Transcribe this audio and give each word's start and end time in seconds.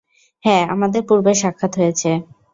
হ্যাঁ, 0.43 0.63
আমাদের 0.73 1.01
পূর্বে 1.07 1.31
সাক্ষাৎ 1.33 1.73
হয়েছে। 1.77 2.09